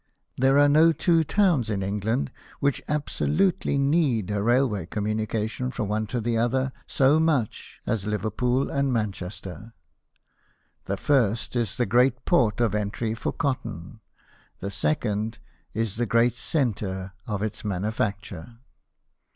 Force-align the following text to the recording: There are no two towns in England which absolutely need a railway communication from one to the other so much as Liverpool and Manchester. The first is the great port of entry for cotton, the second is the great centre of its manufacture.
There 0.35 0.57
are 0.57 0.67
no 0.67 0.91
two 0.91 1.23
towns 1.23 1.69
in 1.69 1.83
England 1.83 2.31
which 2.59 2.81
absolutely 2.87 3.77
need 3.77 4.31
a 4.31 4.41
railway 4.41 4.87
communication 4.87 5.69
from 5.69 5.89
one 5.89 6.07
to 6.07 6.19
the 6.19 6.39
other 6.39 6.73
so 6.87 7.19
much 7.19 7.79
as 7.85 8.07
Liverpool 8.07 8.71
and 8.71 8.91
Manchester. 8.91 9.73
The 10.85 10.97
first 10.97 11.55
is 11.55 11.75
the 11.75 11.85
great 11.85 12.25
port 12.25 12.59
of 12.59 12.73
entry 12.73 13.13
for 13.13 13.31
cotton, 13.31 13.99
the 14.59 14.71
second 14.71 15.37
is 15.71 15.97
the 15.97 16.07
great 16.07 16.33
centre 16.35 17.13
of 17.27 17.43
its 17.43 17.63
manufacture. 17.63 18.57